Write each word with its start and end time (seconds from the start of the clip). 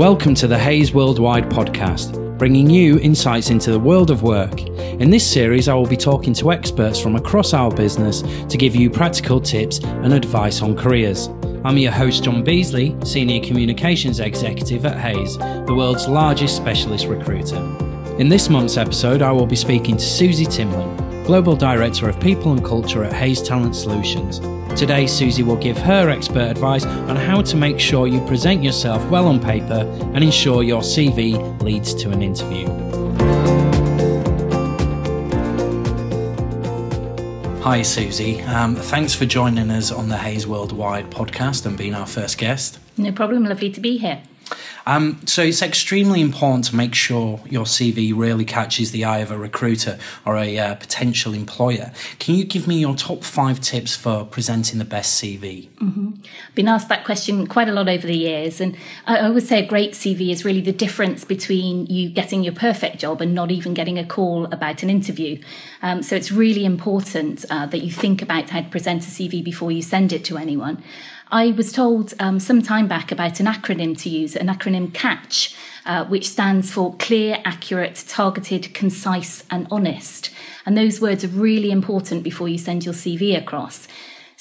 Welcome 0.00 0.34
to 0.36 0.46
the 0.46 0.58
Hays 0.58 0.94
Worldwide 0.94 1.50
podcast, 1.50 2.38
bringing 2.38 2.70
you 2.70 2.98
insights 3.00 3.50
into 3.50 3.70
the 3.70 3.78
world 3.78 4.10
of 4.10 4.22
work. 4.22 4.58
In 4.58 5.10
this 5.10 5.30
series, 5.30 5.68
I 5.68 5.74
will 5.74 5.86
be 5.86 5.94
talking 5.94 6.32
to 6.32 6.52
experts 6.52 6.98
from 6.98 7.16
across 7.16 7.52
our 7.52 7.70
business 7.70 8.22
to 8.22 8.56
give 8.56 8.74
you 8.74 8.88
practical 8.88 9.42
tips 9.42 9.78
and 9.84 10.14
advice 10.14 10.62
on 10.62 10.74
careers. 10.74 11.28
I'm 11.66 11.76
your 11.76 11.92
host, 11.92 12.24
John 12.24 12.42
Beasley, 12.42 12.96
Senior 13.04 13.46
Communications 13.46 14.20
Executive 14.20 14.86
at 14.86 14.96
Hays, 14.96 15.36
the 15.36 15.74
world's 15.76 16.08
largest 16.08 16.56
specialist 16.56 17.04
recruiter. 17.04 17.58
In 18.18 18.30
this 18.30 18.48
month's 18.48 18.78
episode, 18.78 19.20
I 19.20 19.32
will 19.32 19.44
be 19.44 19.54
speaking 19.54 19.98
to 19.98 20.02
Susie 20.02 20.46
Timlin, 20.46 21.09
Global 21.24 21.54
Director 21.54 22.08
of 22.08 22.18
People 22.20 22.52
and 22.52 22.64
Culture 22.64 23.04
at 23.04 23.12
Hays 23.12 23.40
Talent 23.42 23.76
Solutions. 23.76 24.40
Today, 24.78 25.06
Susie 25.06 25.42
will 25.42 25.56
give 25.56 25.76
her 25.78 26.08
expert 26.08 26.50
advice 26.50 26.84
on 26.84 27.16
how 27.16 27.42
to 27.42 27.56
make 27.56 27.78
sure 27.78 28.06
you 28.06 28.20
present 28.26 28.62
yourself 28.62 29.04
well 29.10 29.26
on 29.28 29.40
paper 29.40 29.86
and 30.14 30.24
ensure 30.24 30.62
your 30.62 30.80
CV 30.80 31.60
leads 31.62 31.94
to 31.94 32.10
an 32.10 32.22
interview. 32.22 32.66
Hi, 37.62 37.82
Susie. 37.82 38.40
Um, 38.42 38.74
thanks 38.74 39.14
for 39.14 39.26
joining 39.26 39.70
us 39.70 39.92
on 39.92 40.08
the 40.08 40.16
Hays 40.16 40.46
Worldwide 40.46 41.10
podcast 41.10 41.66
and 41.66 41.76
being 41.76 41.94
our 41.94 42.06
first 42.06 42.38
guest. 42.38 42.78
No 42.96 43.12
problem. 43.12 43.44
Lovely 43.44 43.70
to 43.70 43.80
be 43.80 43.98
here. 43.98 44.22
Um, 44.86 45.20
so 45.26 45.42
it's 45.42 45.62
extremely 45.62 46.20
important 46.20 46.64
to 46.66 46.76
make 46.76 46.94
sure 46.94 47.40
your 47.48 47.64
CV 47.64 48.12
really 48.16 48.44
catches 48.44 48.90
the 48.90 49.04
eye 49.04 49.18
of 49.18 49.30
a 49.30 49.38
recruiter 49.38 49.98
or 50.24 50.36
a 50.36 50.58
uh, 50.58 50.74
potential 50.74 51.34
employer. 51.34 51.92
Can 52.18 52.34
you 52.34 52.44
give 52.44 52.66
me 52.66 52.78
your 52.78 52.94
top 52.94 53.24
five 53.24 53.60
tips 53.60 53.96
for 53.96 54.24
presenting 54.24 54.78
the 54.78 54.84
best 54.84 55.22
CV? 55.22 55.68
Mm-hmm. 55.68 56.10
Been 56.54 56.68
asked 56.68 56.88
that 56.88 57.04
question 57.04 57.46
quite 57.46 57.68
a 57.68 57.72
lot 57.72 57.88
over 57.88 58.06
the 58.06 58.16
years, 58.16 58.60
and 58.60 58.76
I, 59.06 59.28
would 59.28 59.46
say 59.46 59.62
a 59.62 59.66
great 59.66 59.92
CV 59.92 60.30
is 60.30 60.44
really 60.44 60.60
the 60.60 60.72
difference 60.72 61.24
between 61.24 61.86
you 61.86 62.10
getting 62.10 62.42
your 62.42 62.54
perfect 62.54 62.98
job 62.98 63.20
and 63.20 63.34
not 63.34 63.50
even 63.50 63.74
getting 63.74 63.98
a 63.98 64.04
call 64.04 64.46
about 64.46 64.82
an 64.82 64.90
interview. 64.90 65.40
Um, 65.82 66.02
so 66.02 66.16
it's 66.16 66.30
really 66.30 66.64
important 66.64 67.44
uh, 67.50 67.66
that 67.66 67.78
you 67.78 67.90
think 67.90 68.22
about 68.22 68.50
how 68.50 68.62
to 68.62 68.68
present 68.68 69.04
a 69.04 69.10
CV 69.10 69.42
before 69.42 69.72
you 69.72 69.82
send 69.82 70.12
it 70.12 70.24
to 70.26 70.36
anyone. 70.36 70.82
I 71.32 71.52
was 71.52 71.70
told 71.70 72.12
um, 72.18 72.40
some 72.40 72.60
time 72.60 72.88
back 72.88 73.12
about 73.12 73.38
an 73.38 73.46
acronym 73.46 73.96
to 74.02 74.08
use, 74.08 74.34
an 74.34 74.48
acronym 74.48 74.92
CATCH, 74.92 75.54
uh, 75.86 76.04
which 76.06 76.28
stands 76.28 76.72
for 76.72 76.96
clear, 76.96 77.40
accurate, 77.44 78.04
targeted, 78.08 78.74
concise, 78.74 79.44
and 79.48 79.68
honest. 79.70 80.30
And 80.66 80.76
those 80.76 81.00
words 81.00 81.24
are 81.24 81.28
really 81.28 81.70
important 81.70 82.24
before 82.24 82.48
you 82.48 82.58
send 82.58 82.84
your 82.84 82.94
CV 82.94 83.38
across. 83.38 83.86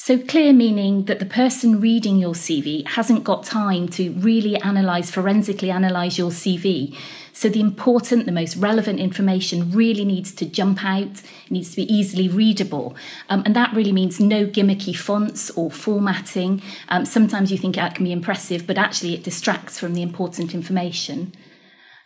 So, 0.09 0.17
clear 0.17 0.53
meaning 0.53 1.05
that 1.05 1.19
the 1.19 1.25
person 1.27 1.79
reading 1.79 2.17
your 2.17 2.33
CV 2.33 2.83
hasn't 2.87 3.23
got 3.23 3.43
time 3.43 3.87
to 3.89 4.11
really 4.13 4.55
analyse, 4.55 5.11
forensically 5.11 5.69
analyse 5.69 6.17
your 6.17 6.31
CV. 6.31 6.97
So 7.31 7.47
the 7.47 7.59
important, 7.59 8.25
the 8.25 8.31
most 8.31 8.55
relevant 8.55 8.99
information 8.99 9.69
really 9.71 10.03
needs 10.03 10.33
to 10.33 10.47
jump 10.47 10.83
out, 10.83 11.21
needs 11.51 11.69
to 11.69 11.75
be 11.75 11.93
easily 11.93 12.27
readable. 12.27 12.95
Um, 13.29 13.43
and 13.45 13.55
that 13.55 13.71
really 13.75 13.91
means 13.91 14.19
no 14.19 14.47
gimmicky 14.47 14.97
fonts 14.97 15.51
or 15.51 15.69
formatting. 15.69 16.63
Um, 16.87 17.05
sometimes 17.05 17.51
you 17.51 17.59
think 17.59 17.75
that 17.75 17.93
can 17.93 18.03
be 18.03 18.11
impressive, 18.11 18.65
but 18.65 18.79
actually 18.79 19.13
it 19.13 19.23
distracts 19.23 19.77
from 19.77 19.93
the 19.93 20.01
important 20.01 20.55
information. 20.55 21.33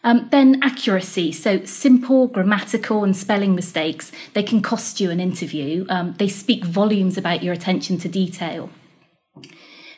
Um, 0.05 0.27
then 0.31 0.59
accuracy. 0.61 1.31
So 1.31 1.63
simple 1.63 2.27
grammatical 2.27 3.03
and 3.03 3.15
spelling 3.15 3.55
mistakes, 3.55 4.11
they 4.33 4.43
can 4.43 4.61
cost 4.61 4.99
you 4.99 5.09
an 5.11 5.19
interview. 5.19 5.85
Um, 5.89 6.15
they 6.17 6.27
speak 6.27 6.65
volumes 6.65 7.17
about 7.17 7.41
your 7.41 7.53
attention 7.53 7.97
to 7.99 8.09
detail. 8.09 8.69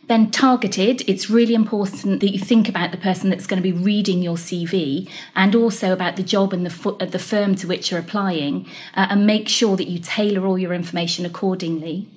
Then 0.07 0.29
targeted, 0.29 1.01
it's 1.09 1.31
really 1.31 1.55
important 1.55 2.19
that 2.19 2.29
you 2.29 2.37
think 2.37 2.69
about 2.69 2.91
the 2.91 2.97
person 2.97 3.31
that's 3.31 3.47
going 3.47 3.61
to 3.61 3.63
be 3.63 3.71
reading 3.71 4.21
your 4.21 4.35
CV 4.35 5.09
and 5.35 5.55
also 5.55 5.91
about 5.91 6.15
the 6.15 6.23
job 6.23 6.53
and 6.53 6.63
the, 6.63 6.95
uh, 6.99 7.05
the 7.05 7.17
firm 7.17 7.55
to 7.55 7.67
which 7.67 7.89
you're 7.89 7.99
applying 7.99 8.67
uh, 8.93 9.07
and 9.09 9.25
make 9.25 9.49
sure 9.49 9.75
that 9.75 9.87
you 9.87 9.97
tailor 9.97 10.45
all 10.45 10.59
your 10.59 10.73
information 10.73 11.25
accordingly 11.25 12.07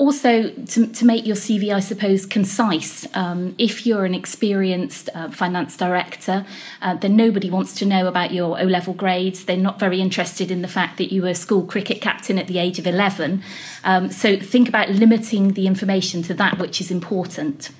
also 0.00 0.48
to, 0.48 0.86
to 0.86 1.04
make 1.04 1.26
your 1.26 1.36
CV, 1.36 1.74
I 1.74 1.80
suppose, 1.80 2.24
concise. 2.24 3.06
Um, 3.14 3.54
if 3.58 3.84
you're 3.86 4.06
an 4.06 4.14
experienced 4.14 5.10
uh, 5.14 5.30
finance 5.30 5.76
director, 5.76 6.46
uh, 6.80 6.94
then 6.94 7.16
nobody 7.16 7.50
wants 7.50 7.74
to 7.74 7.84
know 7.84 8.06
about 8.06 8.32
your 8.32 8.58
O 8.58 8.64
level 8.64 8.94
grades. 8.94 9.44
They're 9.44 9.58
not 9.58 9.78
very 9.78 10.00
interested 10.00 10.50
in 10.50 10.62
the 10.62 10.68
fact 10.68 10.96
that 10.96 11.12
you 11.12 11.20
were 11.20 11.34
school 11.34 11.64
cricket 11.64 12.00
captain 12.00 12.38
at 12.38 12.46
the 12.46 12.58
age 12.58 12.78
of 12.78 12.86
11. 12.86 13.42
Um, 13.84 14.10
so 14.10 14.38
think 14.38 14.70
about 14.70 14.88
limiting 14.88 15.52
the 15.52 15.66
information 15.66 16.22
to 16.22 16.34
that 16.34 16.58
which 16.58 16.80
is 16.80 16.90
important. 16.90 17.70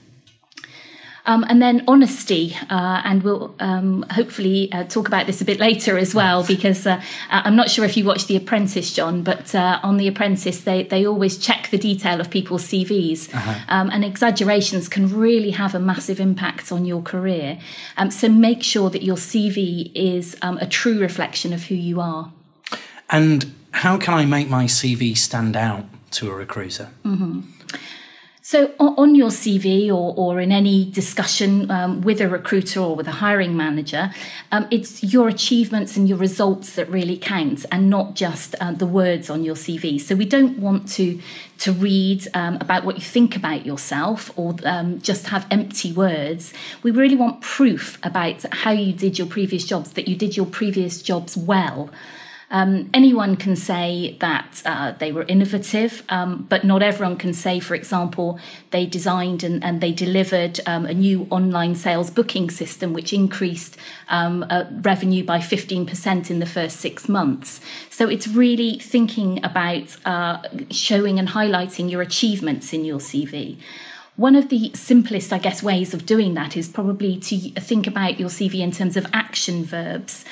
Um, 1.30 1.46
and 1.48 1.62
then 1.62 1.84
honesty, 1.86 2.56
uh, 2.70 3.02
and 3.04 3.22
we'll 3.22 3.54
um, 3.60 4.04
hopefully 4.10 4.68
uh, 4.72 4.82
talk 4.82 5.06
about 5.06 5.28
this 5.28 5.40
a 5.40 5.44
bit 5.44 5.60
later 5.60 5.96
as 5.96 6.12
well, 6.12 6.44
because 6.44 6.88
uh, 6.88 7.00
I'm 7.30 7.54
not 7.54 7.70
sure 7.70 7.84
if 7.84 7.96
you 7.96 8.04
watch 8.04 8.26
The 8.26 8.34
Apprentice, 8.34 8.92
John, 8.92 9.22
but 9.22 9.54
uh, 9.54 9.78
on 9.84 9.96
The 9.96 10.08
Apprentice, 10.08 10.62
they, 10.62 10.82
they 10.82 11.06
always 11.06 11.38
check 11.38 11.70
the 11.70 11.78
detail 11.78 12.20
of 12.20 12.30
people's 12.30 12.64
CVs, 12.64 13.32
uh-huh. 13.32 13.60
um, 13.68 13.90
and 13.90 14.04
exaggerations 14.04 14.88
can 14.88 15.08
really 15.16 15.52
have 15.52 15.72
a 15.72 15.78
massive 15.78 16.18
impact 16.18 16.72
on 16.72 16.84
your 16.84 17.00
career. 17.00 17.60
Um, 17.96 18.10
so 18.10 18.28
make 18.28 18.64
sure 18.64 18.90
that 18.90 19.04
your 19.04 19.16
CV 19.16 19.92
is 19.94 20.36
um, 20.42 20.58
a 20.58 20.66
true 20.66 20.98
reflection 20.98 21.52
of 21.52 21.62
who 21.66 21.76
you 21.76 22.00
are. 22.00 22.32
And 23.08 23.54
how 23.70 23.98
can 23.98 24.14
I 24.14 24.24
make 24.24 24.48
my 24.48 24.64
CV 24.64 25.16
stand 25.16 25.56
out 25.56 25.84
to 26.12 26.28
a 26.28 26.34
recruiter? 26.34 26.90
Mm-hmm. 27.04 27.42
So, 28.50 28.72
on 28.80 29.14
your 29.14 29.28
CV 29.28 29.90
or, 29.90 30.12
or 30.16 30.40
in 30.40 30.50
any 30.50 30.84
discussion 30.84 31.70
um, 31.70 32.00
with 32.00 32.20
a 32.20 32.28
recruiter 32.28 32.80
or 32.80 32.96
with 32.96 33.06
a 33.06 33.12
hiring 33.12 33.56
manager, 33.56 34.10
um, 34.50 34.66
it's 34.72 35.04
your 35.04 35.28
achievements 35.28 35.96
and 35.96 36.08
your 36.08 36.18
results 36.18 36.74
that 36.74 36.90
really 36.90 37.16
count, 37.16 37.64
and 37.70 37.88
not 37.88 38.16
just 38.16 38.56
uh, 38.60 38.72
the 38.72 38.86
words 38.86 39.30
on 39.30 39.44
your 39.44 39.54
CV. 39.54 40.00
So, 40.00 40.16
we 40.16 40.24
don't 40.24 40.58
want 40.58 40.88
to 40.94 41.20
to 41.58 41.72
read 41.72 42.26
um, 42.34 42.56
about 42.60 42.84
what 42.84 42.96
you 42.96 43.02
think 43.02 43.36
about 43.36 43.64
yourself 43.64 44.36
or 44.36 44.56
um, 44.64 45.00
just 45.00 45.28
have 45.28 45.46
empty 45.52 45.92
words. 45.92 46.52
We 46.82 46.90
really 46.90 47.14
want 47.14 47.42
proof 47.42 48.00
about 48.02 48.42
how 48.50 48.72
you 48.72 48.92
did 48.92 49.16
your 49.16 49.28
previous 49.28 49.64
jobs, 49.64 49.92
that 49.92 50.08
you 50.08 50.16
did 50.16 50.36
your 50.36 50.46
previous 50.46 51.00
jobs 51.00 51.36
well. 51.36 51.88
Um, 52.52 52.90
anyone 52.92 53.36
can 53.36 53.54
say 53.54 54.16
that 54.20 54.60
uh, 54.64 54.92
they 54.98 55.12
were 55.12 55.22
innovative, 55.22 56.02
um, 56.08 56.46
but 56.48 56.64
not 56.64 56.82
everyone 56.82 57.16
can 57.16 57.32
say, 57.32 57.60
for 57.60 57.76
example, 57.76 58.40
they 58.72 58.86
designed 58.86 59.44
and, 59.44 59.62
and 59.62 59.80
they 59.80 59.92
delivered 59.92 60.58
um, 60.66 60.84
a 60.84 60.92
new 60.92 61.28
online 61.30 61.76
sales 61.76 62.10
booking 62.10 62.50
system 62.50 62.92
which 62.92 63.12
increased 63.12 63.76
um, 64.08 64.44
uh, 64.50 64.64
revenue 64.82 65.24
by 65.24 65.38
15% 65.38 66.28
in 66.28 66.40
the 66.40 66.46
first 66.46 66.78
six 66.78 67.08
months. 67.08 67.60
So 67.88 68.08
it's 68.08 68.26
really 68.26 68.80
thinking 68.80 69.44
about 69.44 69.96
uh, 70.04 70.42
showing 70.70 71.20
and 71.20 71.28
highlighting 71.28 71.88
your 71.88 72.02
achievements 72.02 72.72
in 72.72 72.84
your 72.84 72.98
CV. 72.98 73.58
One 74.16 74.34
of 74.34 74.48
the 74.48 74.72
simplest, 74.74 75.32
I 75.32 75.38
guess, 75.38 75.62
ways 75.62 75.94
of 75.94 76.04
doing 76.04 76.34
that 76.34 76.56
is 76.56 76.68
probably 76.68 77.16
to 77.20 77.38
think 77.52 77.86
about 77.86 78.18
your 78.18 78.28
CV 78.28 78.56
in 78.56 78.72
terms 78.72 78.96
of 78.96 79.06
action 79.14 79.64
verbs 79.64 80.26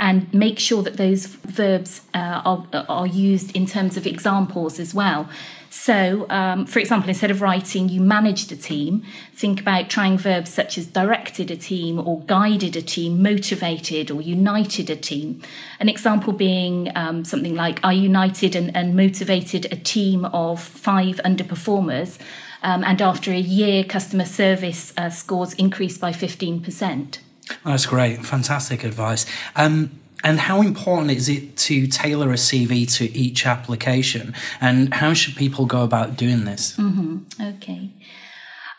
and 0.00 0.32
make 0.34 0.58
sure 0.58 0.82
that 0.82 0.96
those 0.96 1.26
verbs 1.26 2.02
uh, 2.14 2.42
are, 2.44 2.66
are 2.88 3.06
used 3.06 3.54
in 3.56 3.66
terms 3.66 3.96
of 3.96 4.06
examples 4.06 4.78
as 4.80 4.94
well. 4.94 5.28
So, 5.70 6.26
um, 6.30 6.66
for 6.66 6.78
example, 6.78 7.08
instead 7.08 7.32
of 7.32 7.42
writing 7.42 7.88
you 7.88 8.00
managed 8.00 8.52
a 8.52 8.56
team, 8.56 9.02
think 9.32 9.60
about 9.60 9.90
trying 9.90 10.18
verbs 10.18 10.50
such 10.50 10.78
as 10.78 10.86
directed 10.86 11.50
a 11.50 11.56
team 11.56 11.98
or 11.98 12.20
guided 12.20 12.76
a 12.76 12.80
team, 12.80 13.20
motivated 13.20 14.08
or 14.08 14.22
united 14.22 14.88
a 14.88 14.94
team. 14.94 15.42
An 15.80 15.88
example 15.88 16.32
being 16.32 16.92
um, 16.94 17.24
something 17.24 17.56
like 17.56 17.80
I 17.82 17.92
united 17.92 18.54
and, 18.54 18.74
and, 18.74 18.94
motivated 18.94 19.66
a 19.72 19.76
team 19.76 20.24
of 20.26 20.62
five 20.62 21.16
underperformers, 21.24 22.20
um, 22.62 22.84
and 22.84 23.02
after 23.02 23.32
a 23.32 23.38
year, 23.38 23.82
customer 23.82 24.26
service 24.26 24.92
uh, 24.96 25.10
scores 25.10 25.54
increased 25.54 26.00
by 26.00 26.12
15%. 26.12 27.18
That's 27.64 27.86
great. 27.86 28.24
Fantastic 28.24 28.84
advice. 28.84 29.26
Um, 29.56 30.00
and 30.22 30.40
how 30.40 30.62
important 30.62 31.10
is 31.10 31.28
it 31.28 31.56
to 31.58 31.86
tailor 31.86 32.30
a 32.30 32.36
CV 32.36 32.90
to 32.96 33.14
each 33.16 33.46
application? 33.46 34.34
And 34.60 34.94
how 34.94 35.12
should 35.12 35.36
people 35.36 35.66
go 35.66 35.82
about 35.82 36.16
doing 36.16 36.46
this? 36.46 36.74
Mm-hmm. 36.76 37.42
Okay. 37.56 37.90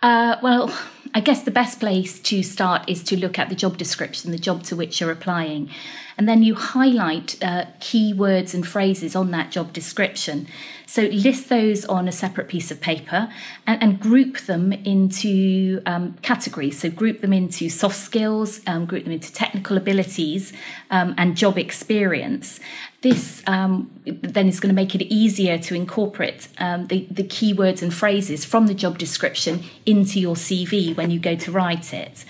Uh, 0.02 0.38
well, 0.42 0.76
I 1.14 1.20
guess 1.20 1.44
the 1.44 1.52
best 1.52 1.80
place 1.80 2.20
to 2.20 2.44
start 2.44 2.90
is 2.90 3.04
to 3.04 3.18
look 3.18 3.38
at 3.38 3.50
the 3.50 3.56
job 3.56 3.78
description, 3.78 4.32
the 4.32 4.40
job 4.40 4.64
to 4.64 4.76
which 4.76 5.00
you're 5.00 5.12
applying. 5.12 5.70
And 6.18 6.30
then 6.30 6.44
you 6.44 6.56
highlight 6.56 7.44
uh, 7.44 7.66
key 7.80 8.14
words 8.14 8.54
and 8.54 8.66
phrases 8.66 9.16
on 9.16 9.32
that 9.32 9.52
job 9.52 9.74
description. 9.74 10.48
So 10.86 11.04
list 11.04 11.50
those 11.50 11.84
on 11.86 12.08
a 12.08 12.12
separate 12.12 12.48
piece 12.48 12.72
of 12.72 12.80
paper 12.80 13.30
and, 13.68 13.84
and 13.84 14.00
group 14.00 14.38
them 14.42 14.72
into 14.72 15.82
um, 15.86 16.14
categories. 16.22 16.80
So 16.80 16.90
group 16.90 17.22
them 17.22 17.34
into 17.34 17.70
soft 17.70 17.98
skills, 17.98 18.62
um, 18.66 18.86
group 18.86 19.04
them 19.04 19.14
into 19.14 19.34
technical 19.34 19.78
abilities, 19.78 20.54
um, 20.90 21.16
and 21.18 21.36
job 21.36 21.58
experience. 21.58 22.62
This 23.02 23.44
um, 23.46 23.92
then 24.06 24.48
is 24.48 24.60
going 24.60 24.74
to 24.74 24.76
make 24.76 24.96
it 24.96 25.02
easier 25.02 25.58
to 25.58 25.76
incorporate 25.76 26.48
um, 26.60 26.88
the, 26.88 27.08
the 27.12 27.24
keywords 27.24 27.82
and 27.82 27.94
phrases 27.94 28.46
from 28.46 28.68
the 28.68 28.74
job 28.74 28.98
description 28.98 29.64
into 29.86 30.20
your 30.20 30.36
CV 30.36 30.96
when 30.96 31.12
you 31.12 31.20
go 31.20 31.36
to 31.36 31.52
write 31.52 31.94
it. 31.94 32.24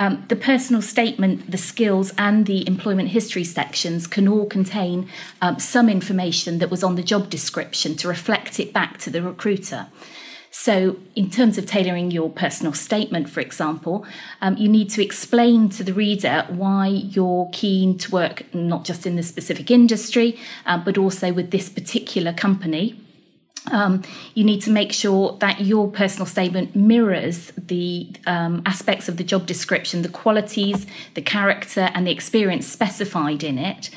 Um, 0.00 0.24
the 0.28 0.36
personal 0.36 0.80
statement, 0.80 1.50
the 1.50 1.58
skills, 1.58 2.14
and 2.16 2.46
the 2.46 2.66
employment 2.66 3.10
history 3.10 3.44
sections 3.44 4.06
can 4.06 4.26
all 4.26 4.46
contain 4.46 5.10
um, 5.42 5.58
some 5.58 5.90
information 5.90 6.58
that 6.58 6.70
was 6.70 6.82
on 6.82 6.94
the 6.94 7.02
job 7.02 7.28
description 7.28 7.96
to 7.96 8.08
reflect 8.08 8.58
it 8.58 8.72
back 8.72 8.96
to 9.00 9.10
the 9.10 9.20
recruiter. 9.20 9.88
So, 10.50 10.96
in 11.14 11.28
terms 11.28 11.58
of 11.58 11.66
tailoring 11.66 12.10
your 12.10 12.30
personal 12.30 12.72
statement, 12.72 13.28
for 13.28 13.40
example, 13.40 14.06
um, 14.40 14.56
you 14.56 14.70
need 14.70 14.88
to 14.90 15.04
explain 15.04 15.68
to 15.68 15.84
the 15.84 15.92
reader 15.92 16.46
why 16.48 16.86
you're 16.86 17.50
keen 17.52 17.98
to 17.98 18.10
work 18.10 18.52
not 18.54 18.86
just 18.86 19.06
in 19.06 19.16
the 19.16 19.22
specific 19.22 19.70
industry, 19.70 20.38
uh, 20.64 20.82
but 20.82 20.96
also 20.96 21.30
with 21.30 21.50
this 21.50 21.68
particular 21.68 22.32
company. 22.32 22.98
Um, 23.70 24.02
you 24.34 24.44
need 24.44 24.62
to 24.62 24.70
make 24.70 24.92
sure 24.92 25.36
that 25.40 25.60
your 25.60 25.90
personal 25.90 26.26
statement 26.26 26.74
mirrors 26.74 27.52
the 27.56 28.08
um, 28.26 28.62
aspects 28.64 29.08
of 29.08 29.16
the 29.16 29.24
job 29.24 29.46
description, 29.46 30.02
the 30.02 30.08
qualities, 30.08 30.86
the 31.14 31.22
character, 31.22 31.90
and 31.94 32.06
the 32.06 32.10
experience 32.10 32.66
specified 32.66 33.44
in 33.44 33.58
it 33.58 33.90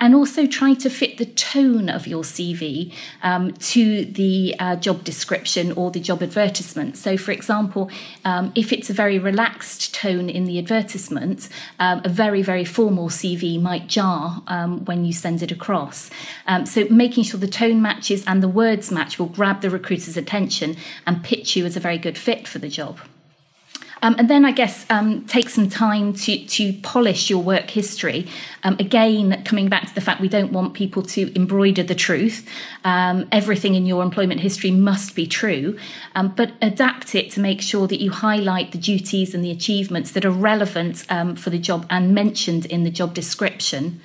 and 0.00 0.14
also 0.14 0.46
try 0.46 0.74
to 0.74 0.90
fit 0.90 1.18
the 1.18 1.24
tone 1.24 1.88
of 1.88 2.06
your 2.06 2.22
CV 2.22 2.92
um, 3.22 3.52
to 3.54 4.04
the 4.04 4.54
uh, 4.58 4.76
job 4.76 5.04
description 5.04 5.72
or 5.72 5.90
the 5.90 6.00
job 6.00 6.22
advertisement. 6.22 6.96
So, 6.96 7.16
for 7.16 7.32
example, 7.32 7.90
um, 8.24 8.52
if 8.54 8.72
it's 8.72 8.90
a 8.90 8.92
very 8.92 9.18
relaxed 9.18 9.94
tone 9.94 10.28
in 10.28 10.44
the 10.44 10.58
advertisement, 10.58 11.48
um, 11.78 12.02
a 12.04 12.08
very, 12.08 12.42
very 12.42 12.64
formal 12.64 13.08
CV 13.08 13.60
might 13.60 13.86
jar 13.86 14.42
um, 14.46 14.84
when 14.84 15.04
you 15.04 15.12
send 15.12 15.42
it 15.42 15.50
across. 15.50 16.10
Um, 16.46 16.66
so, 16.66 16.86
making 16.90 17.24
sure 17.24 17.40
the 17.40 17.48
tone 17.48 17.80
matches 17.80 18.24
and 18.26 18.42
the 18.42 18.48
words 18.48 18.90
match 18.90 19.18
will 19.18 19.26
grab 19.26 19.60
the 19.60 19.70
recruiter's 19.70 20.16
attention 20.16 20.76
and 21.06 21.24
pitch 21.24 21.56
you 21.56 21.64
as 21.64 21.76
a 21.76 21.80
very 21.80 21.98
good 21.98 22.18
fit 22.18 22.46
for 22.46 22.58
the 22.58 22.68
job. 22.68 22.98
Um, 24.02 24.14
and 24.18 24.28
then 24.30 24.44
I 24.44 24.52
guess 24.52 24.86
um, 24.90 25.24
take 25.26 25.48
some 25.48 25.68
time 25.68 26.12
to, 26.14 26.46
to 26.46 26.72
polish 26.82 27.30
your 27.30 27.42
work 27.42 27.70
history. 27.70 28.26
Um, 28.62 28.76
again, 28.78 29.42
coming 29.44 29.68
back 29.68 29.88
to 29.88 29.94
the 29.94 30.00
fact 30.00 30.20
we 30.20 30.28
don't 30.28 30.52
want 30.52 30.74
people 30.74 31.02
to 31.02 31.34
embroider 31.34 31.82
the 31.82 31.94
truth. 31.94 32.48
Um, 32.84 33.28
everything 33.32 33.74
in 33.74 33.86
your 33.86 34.02
employment 34.02 34.40
history 34.40 34.70
must 34.70 35.14
be 35.14 35.26
true, 35.26 35.78
um, 36.14 36.34
but 36.36 36.52
adapt 36.62 37.14
it 37.14 37.30
to 37.32 37.40
make 37.40 37.60
sure 37.60 37.86
that 37.86 38.00
you 38.00 38.10
highlight 38.10 38.72
the 38.72 38.78
duties 38.78 39.34
and 39.34 39.44
the 39.44 39.50
achievements 39.50 40.12
that 40.12 40.24
are 40.24 40.30
relevant 40.30 41.04
um, 41.08 41.36
for 41.36 41.50
the 41.50 41.58
job 41.58 41.86
and 41.90 42.14
mentioned 42.14 42.66
in 42.66 42.84
the 42.84 42.90
job 42.90 43.14
description. 43.14 44.00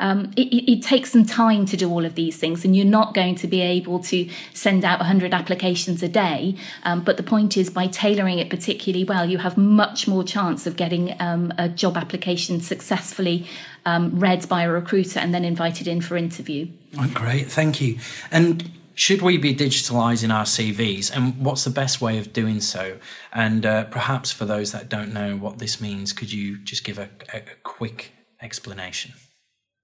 Um, 0.00 0.32
it, 0.36 0.48
it, 0.68 0.82
takes 0.82 1.12
some 1.12 1.24
time 1.24 1.66
to 1.66 1.76
do 1.76 1.90
all 1.90 2.04
of 2.04 2.14
these 2.14 2.38
things, 2.38 2.64
and 2.64 2.74
you're 2.74 2.86
not 2.86 3.14
going 3.14 3.34
to 3.36 3.46
be 3.46 3.60
able 3.60 4.00
to 4.00 4.28
send 4.54 4.84
out 4.84 4.98
100 4.98 5.32
applications 5.32 6.02
a 6.02 6.08
day. 6.08 6.56
Um, 6.82 7.02
but 7.04 7.18
the 7.18 7.22
point 7.22 7.56
is, 7.56 7.70
by 7.70 7.86
tailoring 7.86 8.38
it 8.38 8.48
particularly 8.50 9.04
well, 9.04 9.28
you 9.28 9.38
have 9.38 9.56
much 9.56 10.08
more 10.08 10.24
chance 10.24 10.66
of 10.66 10.76
getting 10.76 11.14
um, 11.20 11.52
a 11.58 11.68
job 11.68 11.96
application 11.96 12.60
successfully 12.60 13.46
um, 13.84 14.18
read 14.18 14.48
by 14.48 14.62
a 14.62 14.70
recruiter 14.70 15.20
and 15.20 15.34
then 15.34 15.44
invited 15.44 15.86
in 15.86 16.00
for 16.00 16.16
interview. 16.16 16.66
Oh, 16.98 17.10
great, 17.12 17.50
thank 17.50 17.80
you. 17.80 17.98
And 18.30 18.70
should 18.94 19.22
we 19.22 19.38
be 19.38 19.54
digitalizing 19.54 20.34
our 20.34 20.44
CVs 20.44 21.14
and 21.14 21.38
what's 21.44 21.64
the 21.64 21.70
best 21.70 22.00
way 22.00 22.18
of 22.18 22.32
doing 22.32 22.60
so? 22.60 22.98
And 23.32 23.64
uh, 23.64 23.84
perhaps 23.84 24.32
for 24.32 24.44
those 24.44 24.72
that 24.72 24.88
don't 24.88 25.12
know 25.12 25.36
what 25.36 25.58
this 25.58 25.80
means, 25.80 26.12
could 26.12 26.32
you 26.32 26.58
just 26.58 26.84
give 26.84 26.98
a, 26.98 27.08
a 27.32 27.42
quick 27.62 28.12
explanation? 28.42 29.12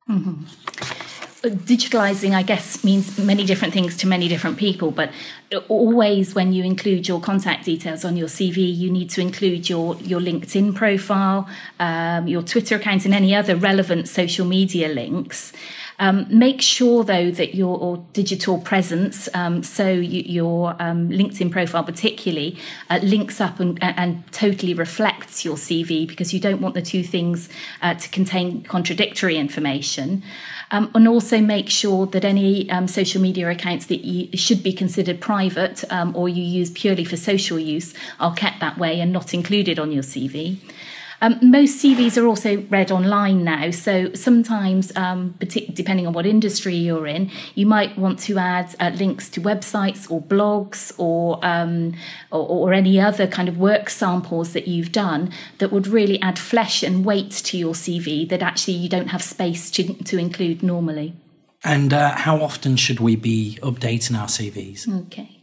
Mm-hmm. 0.08 0.44
Digitalizing, 1.43 2.35
I 2.35 2.43
guess, 2.43 2.82
means 2.82 3.19
many 3.19 3.44
different 3.44 3.73
things 3.73 3.97
to 3.99 4.06
many 4.06 4.26
different 4.26 4.56
people, 4.56 4.91
but 4.91 5.12
always 5.69 6.35
when 6.35 6.53
you 6.53 6.64
include 6.64 7.06
your 7.06 7.20
contact 7.20 7.64
details 7.64 8.05
on 8.05 8.17
your 8.17 8.26
CV, 8.26 8.76
you 8.76 8.91
need 8.91 9.11
to 9.11 9.20
include 9.20 9.69
your, 9.69 9.97
your 9.97 10.20
LinkedIn 10.20 10.75
profile, 10.75 11.49
um, 11.79 12.26
your 12.26 12.43
Twitter 12.43 12.76
account, 12.76 13.05
and 13.05 13.14
any 13.14 13.35
other 13.35 13.55
relevant 13.55 14.08
social 14.08 14.44
media 14.44 14.88
links. 14.88 15.53
Um, 15.98 16.26
make 16.28 16.60
sure, 16.60 17.04
though, 17.04 17.31
that 17.31 17.54
your 17.54 18.04
digital 18.12 18.58
presence, 18.58 19.28
um, 19.34 19.62
so 19.62 19.88
you, 19.88 20.22
your 20.22 20.76
um, 20.78 21.08
LinkedIn 21.08 21.50
profile 21.50 21.84
particularly, 21.84 22.58
uh, 22.90 22.98
links 23.02 23.40
up 23.40 23.60
and, 23.60 23.78
and, 23.82 24.22
totally 24.32 24.75
reflects 24.75 25.44
your 25.44 25.56
CV 25.56 26.06
because 26.06 26.34
you 26.34 26.40
don't 26.40 26.60
want 26.60 26.75
the 26.75 26.82
two 26.82 27.02
things 27.02 27.48
uh, 27.81 27.94
to 27.94 28.08
contain 28.10 28.62
contradictory 28.62 29.37
information. 29.37 30.22
Um, 30.70 30.90
and 30.94 31.08
also 31.08 31.40
make 31.40 31.70
sure 31.70 32.06
that 32.06 32.25
any 32.25 32.69
um, 32.70 32.88
social 32.88 33.22
media 33.22 33.48
accounts 33.48 33.87
that 33.87 34.04
you 34.04 34.37
should 34.37 34.62
be 34.62 34.72
considered 34.72 35.20
private 35.20 35.84
or 36.14 36.28
you 36.28 36.43
use 36.43 36.70
purely 36.70 37.04
for 37.04 37.16
social 37.16 37.58
use 37.58 37.94
are 38.19 38.34
kept 38.34 38.60
that 38.60 38.76
way 38.76 39.00
and 39.00 39.12
not 39.12 39.32
included 39.32 39.78
on 39.78 39.93
your 39.93 40.02
CV. 40.02 40.58
Um, 41.20 41.38
most 41.42 41.82
CVs 41.82 42.20
are 42.20 42.26
also 42.26 42.62
read 42.68 42.92
online 42.92 43.42
now, 43.44 43.70
so 43.70 44.12
sometimes, 44.12 44.94
um, 44.96 45.34
depending 45.38 46.06
on 46.06 46.12
what 46.12 46.26
industry 46.26 46.74
you're 46.74 47.06
in, 47.06 47.30
you 47.54 47.66
might 47.66 47.96
want 47.96 48.18
to 48.20 48.38
add 48.38 48.74
uh, 48.80 48.90
links 48.94 49.28
to 49.30 49.40
websites 49.40 50.10
or 50.10 50.20
blogs 50.20 50.92
or, 50.98 51.38
um, 51.44 51.94
or, 52.30 52.46
or 52.46 52.72
any 52.72 53.00
other 53.00 53.26
kind 53.26 53.48
of 53.48 53.56
work 53.56 53.88
samples 53.88 54.52
that 54.52 54.68
you've 54.68 54.92
done 54.92 55.32
that 55.58 55.72
would 55.72 55.86
really 55.86 56.20
add 56.20 56.38
flesh 56.38 56.82
and 56.82 57.04
weight 57.04 57.30
to 57.30 57.56
your 57.56 57.72
CV 57.72 58.28
that 58.28 58.42
actually 58.42 58.74
you 58.74 58.88
don't 58.88 59.08
have 59.08 59.22
space 59.22 59.70
to, 59.70 59.94
to 60.04 60.19
include 60.19 60.62
normally. 60.62 61.14
And 61.64 61.92
uh, 61.92 62.14
how 62.14 62.42
often 62.42 62.76
should 62.76 63.00
we 63.00 63.16
be 63.16 63.58
updating 63.62 64.19
our 64.19 64.28
CVs? 64.28 64.88
Okay. 65.06 65.35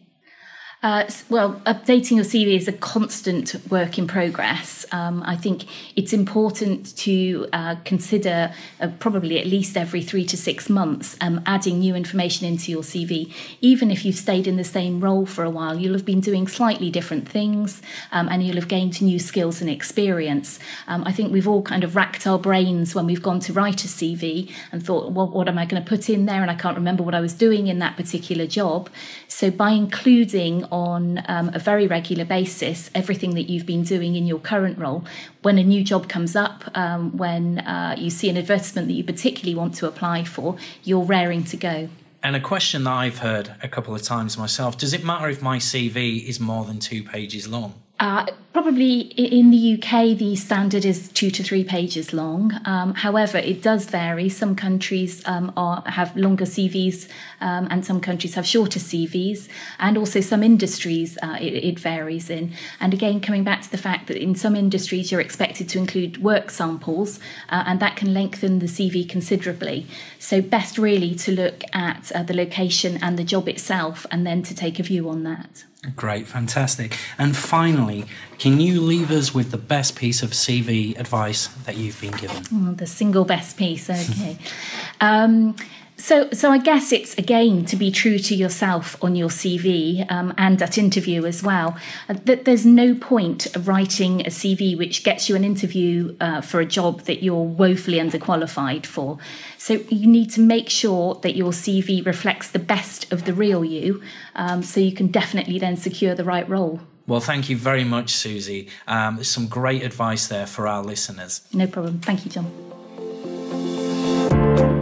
Uh, 0.83 1.09
well, 1.29 1.61
updating 1.65 2.17
your 2.17 2.25
CV 2.25 2.57
is 2.57 2.67
a 2.67 2.73
constant 2.73 3.55
work 3.71 3.97
in 3.97 4.05
progress. 4.05 4.85
Um, 4.91 5.23
I 5.25 5.37
think 5.37 5.63
it's 5.95 6.11
important 6.11 6.97
to 6.97 7.47
uh, 7.53 7.75
consider 7.85 8.53
uh, 8.81 8.89
probably 8.99 9.39
at 9.39 9.45
least 9.45 9.77
every 9.77 10.01
three 10.01 10.25
to 10.25 10.35
six 10.35 10.69
months 10.69 11.15
um, 11.21 11.39
adding 11.45 11.79
new 11.79 11.95
information 11.95 12.45
into 12.45 12.69
your 12.69 12.81
CV. 12.81 13.33
Even 13.61 13.91
if 13.91 14.03
you've 14.03 14.17
stayed 14.17 14.45
in 14.45 14.57
the 14.57 14.65
same 14.65 14.99
role 14.99 15.25
for 15.25 15.45
a 15.45 15.49
while, 15.49 15.79
you'll 15.79 15.93
have 15.93 16.03
been 16.03 16.19
doing 16.19 16.49
slightly 16.49 16.91
different 16.91 17.29
things 17.29 17.81
um, 18.11 18.27
and 18.27 18.43
you'll 18.43 18.55
have 18.55 18.67
gained 18.67 19.01
new 19.01 19.19
skills 19.19 19.61
and 19.61 19.69
experience. 19.69 20.59
Um, 20.87 21.05
I 21.05 21.13
think 21.13 21.31
we've 21.31 21.47
all 21.47 21.61
kind 21.61 21.85
of 21.85 21.95
racked 21.95 22.27
our 22.27 22.37
brains 22.37 22.93
when 22.93 23.05
we've 23.05 23.23
gone 23.23 23.39
to 23.39 23.53
write 23.53 23.85
a 23.85 23.87
CV 23.87 24.51
and 24.73 24.85
thought, 24.85 25.13
well, 25.13 25.29
what 25.29 25.47
am 25.47 25.57
I 25.57 25.65
going 25.65 25.81
to 25.81 25.87
put 25.87 26.09
in 26.09 26.25
there? 26.25 26.41
And 26.41 26.51
I 26.51 26.55
can't 26.55 26.75
remember 26.75 27.03
what 27.03 27.15
I 27.15 27.21
was 27.21 27.33
doing 27.33 27.67
in 27.67 27.79
that 27.79 27.95
particular 27.95 28.45
job. 28.45 28.89
So 29.29 29.49
by 29.49 29.71
including 29.71 30.65
on 30.73 31.23
um, 31.27 31.51
a 31.53 31.59
very 31.59 31.85
regular 31.85 32.25
basis 32.25 32.89
everything 32.95 33.35
that 33.35 33.43
you've 33.43 33.67
been 33.67 33.83
doing 33.83 34.15
in 34.15 34.25
your 34.25 34.39
current 34.39 34.77
role. 34.79 35.05
When 35.43 35.59
a 35.59 35.63
new 35.63 35.83
job 35.83 36.09
comes 36.09 36.35
up, 36.35 36.63
um, 36.75 37.15
when 37.15 37.59
uh, 37.59 37.95
you 37.97 38.09
see 38.09 38.27
an 38.27 38.37
advertisement 38.37 38.87
that 38.87 38.95
you 38.95 39.03
particularly 39.03 39.53
want 39.53 39.75
to 39.75 39.87
apply 39.87 40.23
for, 40.23 40.57
you're 40.83 41.03
raring 41.03 41.43
to 41.45 41.57
go. 41.57 41.89
And 42.23 42.35
a 42.35 42.39
question 42.39 42.85
that 42.85 42.91
I've 42.91 43.19
heard 43.19 43.53
a 43.61 43.67
couple 43.67 43.93
of 43.93 44.01
times 44.01 44.35
myself 44.37 44.77
does 44.77 44.93
it 44.93 45.03
matter 45.03 45.29
if 45.29 45.41
my 45.41 45.57
CV 45.57 46.25
is 46.27 46.39
more 46.39 46.65
than 46.65 46.79
two 46.79 47.03
pages 47.03 47.47
long? 47.47 47.82
Uh, 48.03 48.25
probably 48.51 48.99
in 48.99 49.49
the 49.49 49.75
UK, 49.75 50.17
the 50.17 50.35
standard 50.35 50.83
is 50.83 51.07
two 51.13 51.31
to 51.31 51.41
three 51.41 51.63
pages 51.63 52.11
long. 52.11 52.51
Um, 52.65 52.95
however, 52.95 53.37
it 53.37 53.61
does 53.61 53.85
vary. 53.85 54.27
Some 54.27 54.57
countries 54.57 55.25
um, 55.25 55.53
are, 55.55 55.83
have 55.85 56.13
longer 56.17 56.43
CVs, 56.43 57.07
um, 57.39 57.65
and 57.71 57.85
some 57.85 58.01
countries 58.01 58.35
have 58.35 58.45
shorter 58.45 58.77
CVs, 58.77 59.47
and 59.79 59.97
also 59.97 60.19
some 60.19 60.43
industries 60.43 61.17
uh, 61.23 61.37
it, 61.39 61.53
it, 61.53 61.79
varies 61.79 62.29
in. 62.29 62.51
And 62.81 62.93
again, 62.93 63.21
coming 63.21 63.45
back 63.45 63.61
to 63.61 63.71
the 63.71 63.77
fact 63.77 64.07
that 64.07 64.17
in 64.17 64.35
some 64.35 64.57
industries 64.57 65.09
you're 65.09 65.21
expected 65.21 65.69
to 65.69 65.79
include 65.79 66.21
work 66.21 66.51
samples, 66.51 67.21
uh, 67.47 67.63
and 67.65 67.79
that 67.79 67.95
can 67.95 68.13
lengthen 68.13 68.59
the 68.59 68.65
CV 68.65 69.07
considerably. 69.07 69.87
So, 70.19 70.41
best 70.41 70.77
really 70.77 71.15
to 71.15 71.31
look 71.31 71.63
at 71.71 72.11
uh, 72.13 72.23
the 72.23 72.33
location 72.33 72.99
and 73.01 73.17
the 73.17 73.23
job 73.23 73.47
itself, 73.47 74.05
and 74.11 74.27
then 74.27 74.43
to 74.43 74.53
take 74.53 74.77
a 74.77 74.83
view 74.83 75.07
on 75.07 75.23
that. 75.23 75.63
Great, 75.95 76.27
fantastic. 76.27 76.97
And 77.17 77.35
finally, 77.35 78.05
can 78.39 78.61
you 78.61 78.79
leave 78.79 79.11
us 79.11 79.33
with 79.33 79.51
the 79.51 79.57
best 79.57 79.97
piece 79.97 80.23
of 80.23 80.31
CV 80.31 80.97
advice 80.97 81.47
that 81.65 81.75
you've 81.75 81.99
been 81.99 82.13
given? 82.13 82.43
Oh, 82.53 82.73
the 82.73 82.87
single 82.87 83.25
best 83.25 83.57
piece, 83.57 83.89
okay. 83.89 84.37
um, 85.01 85.55
so, 86.03 86.29
so 86.31 86.51
I 86.51 86.57
guess 86.57 86.91
it's 86.91 87.17
again 87.17 87.63
to 87.65 87.77
be 87.77 87.89
true 87.89 88.19
to 88.19 88.35
yourself 88.35 89.01
on 89.01 89.15
your 89.15 89.29
CV 89.29 90.05
um, 90.11 90.33
and 90.37 90.61
at 90.61 90.77
interview 90.77 91.25
as 91.25 91.41
well. 91.41 91.77
Uh, 92.09 92.15
that 92.25 92.43
there's 92.43 92.65
no 92.65 92.93
point 92.93 93.47
writing 93.57 94.19
a 94.19 94.29
CV 94.29 94.77
which 94.77 95.05
gets 95.05 95.29
you 95.29 95.37
an 95.37 95.45
interview 95.45 96.13
uh, 96.19 96.41
for 96.41 96.59
a 96.59 96.65
job 96.65 97.03
that 97.03 97.23
you're 97.23 97.45
woefully 97.45 97.99
underqualified 97.99 98.85
for. 98.85 99.17
So 99.57 99.75
you 99.87 100.05
need 100.07 100.29
to 100.31 100.41
make 100.41 100.69
sure 100.69 101.15
that 101.23 101.37
your 101.37 101.53
CV 101.53 102.05
reflects 102.05 102.51
the 102.51 102.59
best 102.59 103.09
of 103.13 103.23
the 103.23 103.33
real 103.33 103.63
you, 103.63 104.03
um, 104.35 104.61
so 104.61 104.81
you 104.81 104.91
can 104.91 105.07
definitely 105.07 105.57
then 105.57 105.77
secure 105.77 106.15
the 106.15 106.25
right 106.25 106.47
role. 106.49 106.81
Well, 107.07 107.21
thank 107.21 107.49
you 107.49 107.55
very 107.55 107.85
much, 107.85 108.11
Susie. 108.11 108.67
Um, 108.87 109.23
some 109.23 109.47
great 109.47 109.83
advice 109.83 110.27
there 110.27 110.47
for 110.47 110.67
our 110.67 110.83
listeners. 110.83 111.47
No 111.53 111.65
problem. 111.65 111.99
Thank 111.99 112.25
you, 112.25 112.31
John. 112.31 112.72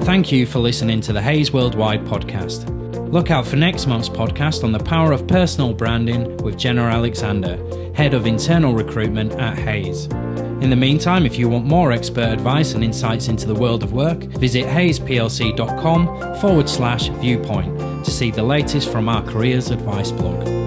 Thank 0.04 0.32
you 0.32 0.46
for 0.48 0.60
listening 0.60 1.00
to 1.02 1.14
the 1.14 1.22
Hays 1.22 1.54
Worldwide 1.54 2.04
podcast. 2.06 2.68
Look 3.12 3.30
out 3.30 3.46
for 3.46 3.56
next 3.56 3.86
month's 3.86 4.10
podcast 4.10 4.64
on 4.64 4.72
the 4.72 4.80
power 4.80 5.12
of 5.12 5.28
personal 5.28 5.74
branding 5.74 6.38
with 6.38 6.58
Jenna 6.58 6.82
Alexander, 6.82 7.58
Head 7.94 8.14
of 8.14 8.26
Internal 8.26 8.74
Recruitment 8.74 9.34
at 9.34 9.58
Hays. 9.58 10.06
In 10.62 10.70
the 10.70 10.76
meantime, 10.76 11.26
if 11.26 11.38
you 11.38 11.50
want 11.50 11.66
more 11.66 11.92
expert 11.92 12.30
advice 12.34 12.74
and 12.74 12.84
insights 12.84 13.28
into 13.28 13.48
the 13.48 13.56
world 13.56 13.84
of 13.84 13.94
work, 13.94 14.20
visit 14.24 14.66
haysplc.com 14.66 16.40
forward 16.42 16.68
slash 16.68 17.10
viewpoint 17.10 18.04
to 18.04 18.12
see 18.12 18.32
the 18.32 18.44
latest 18.44 18.92
from 18.92 19.08
our 19.08 19.24
careers 19.24 19.70
advice 19.70 20.12
blog. 20.12 20.61